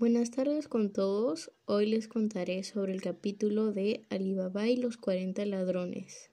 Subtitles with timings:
[0.00, 1.52] Buenas tardes con todos.
[1.66, 6.30] Hoy les contaré sobre el capítulo de Alibaba y los 40 ladrones.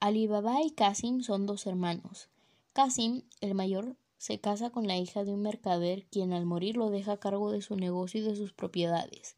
[0.00, 2.30] Alibaba y Kasim son dos hermanos.
[2.72, 6.88] Kasim, el mayor, se casa con la hija de un mercader quien al morir lo
[6.88, 9.36] deja a cargo de su negocio y de sus propiedades.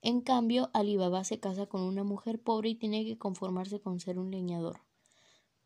[0.00, 4.18] En cambio, Alibaba se casa con una mujer pobre y tiene que conformarse con ser
[4.18, 4.83] un leñador.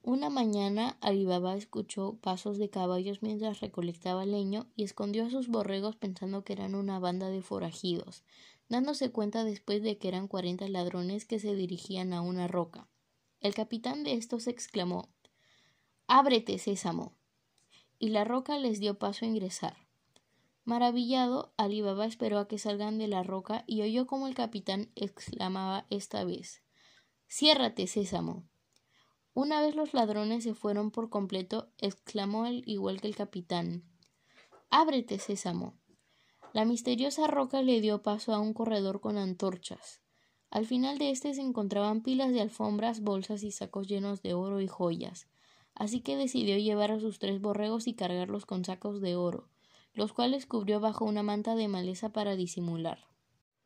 [0.09, 5.97] Una mañana Alibaba escuchó pasos de caballos mientras recolectaba leño y escondió a sus borregos
[5.97, 8.25] pensando que eran una banda de forajidos,
[8.71, 12.89] dándose cuenta después de que eran cuarenta ladrones que se dirigían a una roca.
[13.43, 15.11] El capitán de estos exclamó
[16.07, 17.13] Ábrete, sésamo.
[17.99, 19.77] Y la roca les dio paso a ingresar.
[20.65, 25.85] Maravillado, Alibaba esperó a que salgan de la roca y oyó como el capitán exclamaba
[25.91, 26.63] esta vez
[27.29, 28.49] Ciérrate, sésamo.
[29.41, 33.85] Una vez los ladrones se fueron por completo, exclamó él igual que el capitán.
[34.69, 35.79] Ábrete, sésamo.
[36.53, 40.03] La misteriosa roca le dio paso a un corredor con antorchas.
[40.51, 44.61] Al final de éste se encontraban pilas de alfombras, bolsas y sacos llenos de oro
[44.61, 45.29] y joyas.
[45.77, 49.51] Así que decidió llevar a sus tres borregos y cargarlos con sacos de oro,
[49.93, 53.07] los cuales cubrió bajo una manta de maleza para disimular.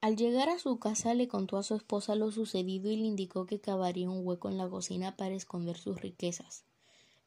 [0.02, 3.46] Al llegar a su casa le contó a su esposa lo sucedido y le indicó
[3.46, 6.64] que cavaría un hueco en la cocina para esconder sus riquezas.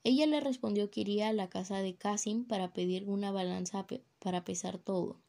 [0.04, 3.88] Ella le respondió que iría a la casa de Casim para pedir una balanza
[4.20, 5.22] para pesar todo.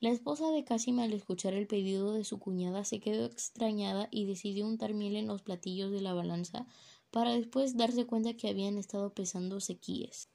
[0.00, 4.24] La esposa de Casim al escuchar el pedido de su cuñada se quedó extrañada y
[4.24, 6.66] decidió untar miel en los platillos de la balanza
[7.12, 10.28] para después darse cuenta que habían estado pesando sequíes.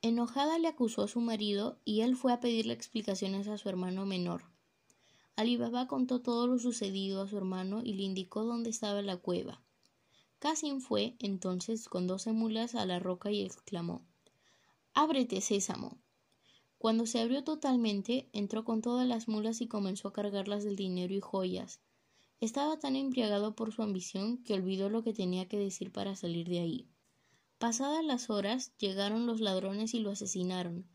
[0.00, 4.06] Enojada le acusó a su marido y él fue a pedirle explicaciones a su hermano
[4.06, 4.51] menor.
[5.42, 9.60] Alibaba contó todo lo sucedido a su hermano y le indicó dónde estaba la cueva.
[10.38, 14.06] Casim fue entonces con doce mulas a la roca y exclamó
[14.94, 15.98] Ábrete, sésamo.
[16.78, 21.12] Cuando se abrió totalmente, entró con todas las mulas y comenzó a cargarlas del dinero
[21.12, 21.80] y joyas.
[22.38, 26.48] Estaba tan embriagado por su ambición que olvidó lo que tenía que decir para salir
[26.48, 26.88] de ahí.
[27.58, 30.86] Pasadas las horas, llegaron los ladrones y lo asesinaron,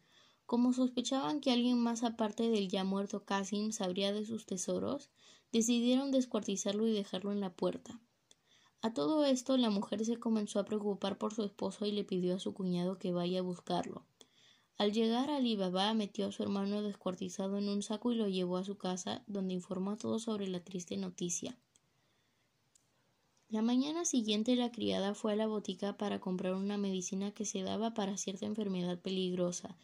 [0.48, 5.10] como sospechaban que alguien más aparte del ya muerto Casim sabría de sus tesoros,
[5.52, 8.00] decidieron descuartizarlo y dejarlo en la puerta.
[8.82, 12.36] A todo esto la mujer se comenzó a preocupar por su esposo y le pidió
[12.36, 14.06] a su cuñado que vaya a buscarlo.
[14.78, 18.56] Al llegar Ali Baba metió a su hermano descuartizado en un saco y lo llevó
[18.58, 21.58] a su casa, donde informó a todos sobre la triste noticia.
[23.50, 27.64] La mañana siguiente la criada fue a la botica para comprar una medicina que se
[27.64, 29.76] daba para cierta enfermedad peligrosa,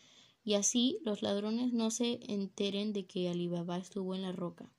[0.44, 4.70] y así los ladrones no se enteren de que Alibaba estuvo en la roca.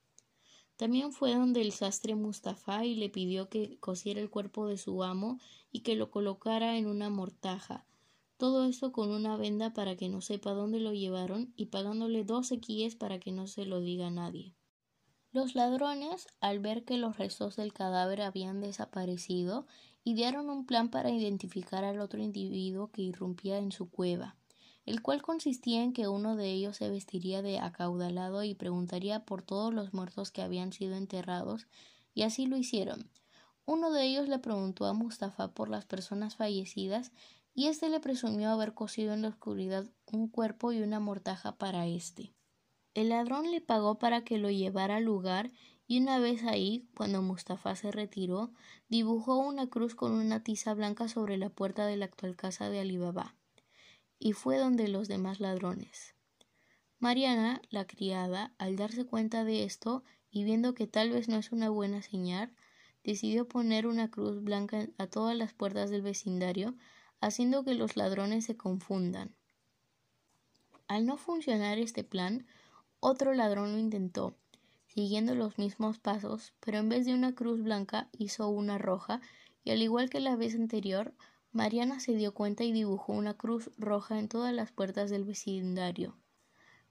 [0.77, 5.03] También fue donde el sastre Mustafa y le pidió que cosiera el cuerpo de su
[5.05, 5.39] amo
[5.71, 7.87] y que lo colocara en una mortaja.
[8.37, 12.49] Todo esto con una venda para que no sepa dónde lo llevaron y pagándole dos
[12.49, 14.53] sequíes para que no se lo diga a nadie.
[15.31, 19.67] Los ladrones, al ver que los restos del cadáver habían desaparecido,
[20.03, 24.37] idearon un plan para identificar al otro individuo que irrumpía en su cueva
[24.87, 29.43] el cual consistía en que uno de ellos se vestiría de acaudalado y preguntaría por
[29.43, 31.67] todos los muertos que habían sido enterrados,
[32.13, 33.11] y así lo hicieron.
[33.65, 37.13] Uno de ellos le preguntó a Mustafa por las personas fallecidas,
[37.55, 41.87] y éste le presumió haber cosido en la oscuridad un cuerpo y una mortaja para
[41.87, 42.35] éste.
[42.95, 45.51] El ladrón le pagó para que lo llevara al lugar
[45.87, 48.53] y una vez ahí, cuando Mustafa se retiró,
[48.89, 52.81] dibujó una cruz con una tiza blanca sobre la puerta de la actual casa de
[52.81, 53.35] Alibaba
[54.25, 56.15] y fue donde los demás ladrones.
[56.99, 61.53] Mariana, la criada, al darse cuenta de esto y viendo que tal vez no es
[61.53, 62.51] una buena señal,
[63.05, 66.75] decidió poner una cruz blanca a todas las puertas del vecindario,
[67.21, 69.35] haciendo que los ladrones se confundan.
[70.89, 72.47] Al no funcionar este plan,
[73.01, 74.39] otro ladrón lo intentó,
[74.87, 79.21] siguiendo los mismos pasos, pero en vez de una cruz blanca hizo una roja,
[79.65, 81.13] y al igual que la vez anterior,
[81.55, 86.17] Mariana se dio cuenta y dibujó una cruz roja en todas las puertas del vecindario.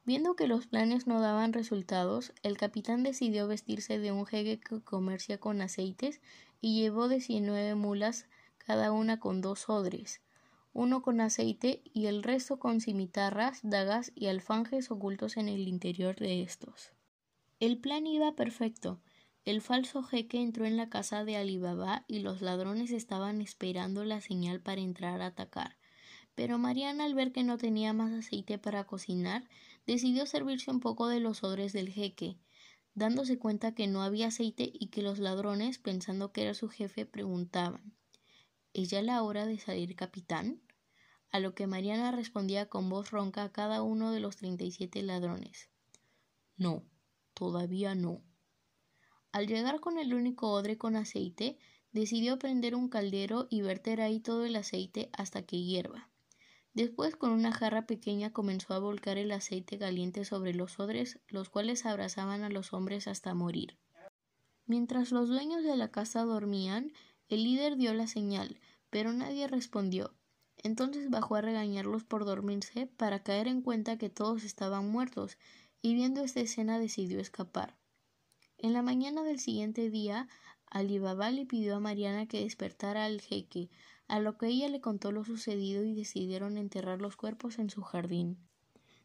[0.06, 4.82] Viendo que los planes no daban resultados, el capitán decidió vestirse de un jeque que
[4.82, 6.22] comercia con aceites
[6.62, 8.26] y llevó diecinueve mulas,
[8.58, 10.22] cada una con dos odres,
[10.72, 16.16] uno con aceite y el resto con cimitarras, dagas y alfanjes ocultos en el interior
[16.16, 16.94] de estos.
[17.60, 19.02] El plan iba perfecto,
[19.46, 24.22] el falso jeque entró en la casa de Alibaba y los ladrones estaban esperando la
[24.22, 25.78] señal para entrar a atacar.
[26.36, 29.48] Pero Mariana, al ver que no tenía más aceite para cocinar,
[29.86, 32.38] decidió servirse un poco de los odres del jeque,
[32.96, 37.06] dándose cuenta que no había aceite y que los ladrones, pensando que era su jefe,
[37.06, 37.94] preguntaban
[38.74, 40.62] ¿Es ya la hora de salir, capitán?
[41.34, 44.72] a lo que Mariana respondía con voz ronca a cada uno de los treinta y
[44.72, 45.68] siete ladrones.
[46.58, 46.84] No,
[47.34, 48.22] todavía no.
[49.34, 51.58] Al llegar con el único odre con aceite,
[51.92, 56.12] decidió prender un caldero y verter ahí todo el aceite hasta que hierva.
[56.76, 61.50] Después con una jarra pequeña comenzó a volcar el aceite caliente sobre los odres, los
[61.50, 63.80] cuales abrazaban a los hombres hasta morir.
[64.68, 66.94] Mientras los dueños de la casa dormían,
[67.28, 68.60] el líder dio la señal,
[68.92, 70.14] pero nadie respondió.
[70.58, 75.40] Entonces bajó a regañarlos por dormirse para caer en cuenta que todos estaban muertos,
[75.82, 77.76] y viendo esta escena decidió escapar.
[78.64, 80.30] En la mañana del siguiente día,
[80.68, 83.70] Ali Baba le pidió a Mariana que despertara al jeque,
[84.08, 87.82] a lo que ella le contó lo sucedido y decidieron enterrar los cuerpos en su
[87.82, 88.38] jardín.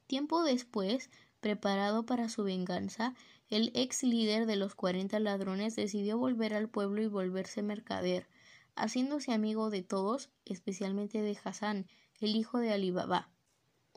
[0.06, 1.10] Tiempo después,
[1.40, 3.16] preparado para su venganza,
[3.50, 8.28] el ex líder de los cuarenta ladrones decidió volver al pueblo y volverse mercader,
[8.76, 11.88] haciéndose amigo de todos, especialmente de Hassan,
[12.20, 13.28] el hijo de Ali Baba.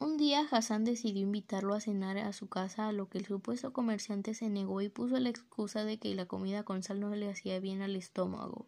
[0.01, 3.71] Un día Hassan decidió invitarlo a cenar a su casa, a lo que el supuesto
[3.71, 7.29] comerciante se negó y puso la excusa de que la comida con sal no le
[7.29, 8.65] hacía bien al estómago.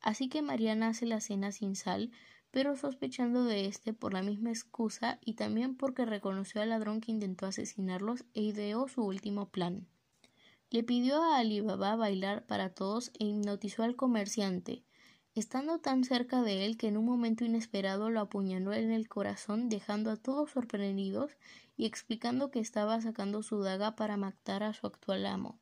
[0.00, 2.10] Así que Mariana hace la cena sin sal,
[2.50, 7.12] pero sospechando de éste por la misma excusa y también porque reconoció al ladrón que
[7.12, 9.86] intentó asesinarlos e ideó su último plan.
[10.70, 14.84] Le pidió a Ali Baba bailar para todos e hipnotizó al comerciante,
[15.36, 19.68] estando tan cerca de él que en un momento inesperado lo apuñaló en el corazón,
[19.68, 21.36] dejando a todos sorprendidos
[21.76, 25.58] y explicando que estaba sacando su daga para matar a su actual amo.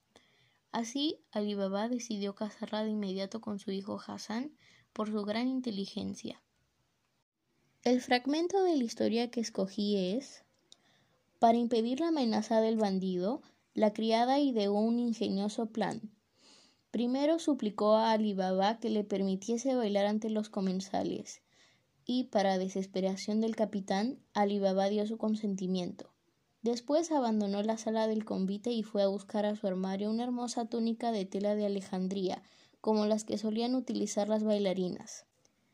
[0.71, 4.53] Así, Ali Baba decidió casarla de inmediato con su hijo Hassan
[4.93, 6.41] por su gran inteligencia.
[7.83, 10.45] El fragmento de la historia que escogí es
[11.41, 13.43] Para impedir la amenaza del bandido,
[13.75, 16.01] la criada ideó un ingenioso plan.
[16.95, 21.43] Primero suplicó a Ali Baba que le permitiese bailar ante los comensales,
[22.07, 26.13] y, para desesperación del capitán, Ali Baba dio su consentimiento.
[26.63, 30.67] Después abandonó la sala del convite y fue a buscar a su armario una hermosa
[30.67, 32.45] túnica de tela de Alejandría,
[32.81, 35.27] como las que solían utilizar las bailarinas.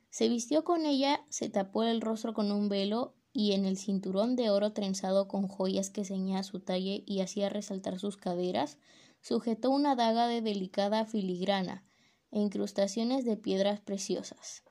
[0.08, 4.36] Se vistió con ella, se tapó el rostro con un velo y en el cinturón
[4.36, 8.78] de oro trenzado con joyas que ceñía su talle y hacía resaltar sus caderas,
[9.20, 11.84] sujetó una daga de delicada filigrana
[12.30, 14.62] e incrustaciones de piedras preciosas.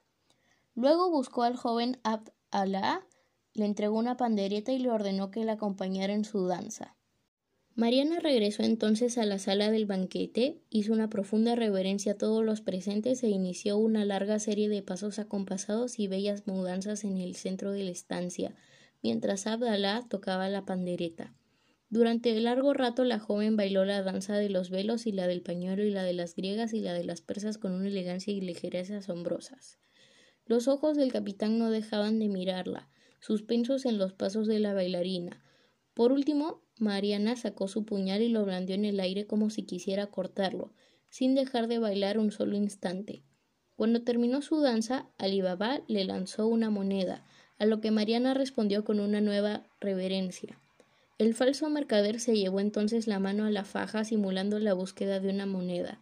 [0.76, 3.06] Luego buscó al joven Abd Allah
[3.54, 6.96] le entregó una pandereta y le ordenó que la acompañara en su danza.
[7.76, 12.62] Mariana regresó entonces a la sala del banquete, hizo una profunda reverencia a todos los
[12.62, 17.72] presentes e inició una larga serie de pasos acompasados y bellas mudanzas en el centro
[17.72, 18.54] de la estancia,
[19.02, 21.34] mientras Abdalá tocaba la pandereta.
[21.92, 25.84] Durante largo rato la joven bailó la danza de los velos y la del pañuelo
[25.84, 28.98] y la de las griegas y la de las persas con una elegancia y ligereza
[28.98, 29.80] asombrosas.
[30.46, 32.90] Los ojos del capitán no dejaban de mirarla,
[33.22, 35.44] suspensos en los pasos de la bailarina.
[35.96, 40.08] Por último, Mariana sacó su puñal y lo blandió en el aire como si quisiera
[40.08, 40.74] cortarlo,
[41.10, 43.24] sin dejar de bailar un solo instante.
[43.76, 47.26] Cuando terminó su danza, Alibaba le lanzó una moneda,
[47.58, 50.60] a lo que Mariana respondió con una nueva reverencia.
[51.20, 55.30] El falso mercader se llevó entonces la mano a la faja simulando la búsqueda de
[55.30, 56.02] una moneda.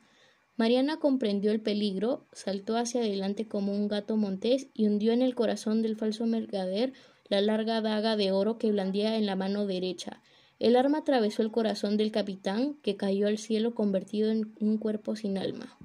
[0.57, 5.33] Mariana comprendió el peligro, saltó hacia adelante como un gato montés y hundió en el
[5.33, 6.93] corazón del falso mercader
[7.29, 10.21] la larga daga de oro que blandía en la mano derecha.
[10.59, 15.15] El arma atravesó el corazón del capitán, que cayó al cielo convertido en un cuerpo
[15.15, 15.79] sin alma.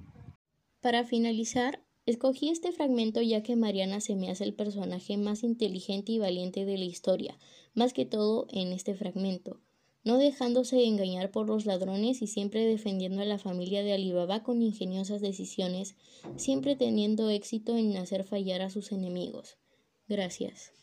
[0.83, 6.13] Para finalizar, escogí este fragmento ya que Mariana se me hace el personaje más inteligente
[6.13, 7.39] y valiente de la historia,
[7.75, 9.61] más que todo en este fragmento
[10.05, 14.63] no dejándose engañar por los ladrones y siempre defendiendo a la familia de Alibaba con
[14.63, 15.95] ingeniosas decisiones,
[16.37, 19.59] siempre teniendo éxito en hacer fallar a sus enemigos.
[20.09, 20.82] Gracias.